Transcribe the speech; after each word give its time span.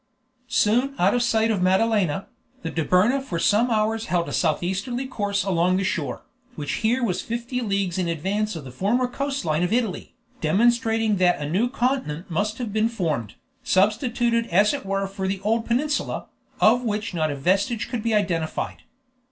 Soon 0.47 0.95
out 0.97 1.13
of 1.13 1.21
sight 1.21 1.51
of 1.51 1.61
Madalena, 1.61 2.25
the 2.63 2.71
Dobryna 2.71 3.21
for 3.21 3.37
some 3.37 3.69
hours 3.69 4.05
held 4.07 4.27
a 4.27 4.33
southeasterly 4.33 5.05
course 5.05 5.43
along 5.43 5.77
the 5.77 5.83
shore, 5.83 6.23
which 6.55 6.77
here 6.81 7.03
was 7.03 7.21
fifty 7.21 7.61
leagues 7.61 7.99
in 7.99 8.07
advance 8.07 8.55
of 8.55 8.63
the 8.63 8.71
former 8.71 9.07
coast 9.07 9.45
line 9.45 9.61
of 9.61 9.71
Italy, 9.71 10.15
demonstrating 10.41 11.17
that 11.17 11.39
a 11.39 11.47
new 11.47 11.69
continent 11.69 12.31
must 12.31 12.57
have 12.57 12.73
been 12.73 12.89
formed, 12.89 13.35
substituted 13.63 14.47
as 14.47 14.73
it 14.73 14.87
were 14.87 15.05
for 15.05 15.27
the 15.27 15.39
old 15.41 15.67
peninsula, 15.67 16.25
of 16.59 16.81
which 16.83 17.13
not 17.13 17.29
a 17.29 17.35
vestige 17.35 17.87
could 17.87 18.01
be 18.01 18.15
identified. 18.15 18.81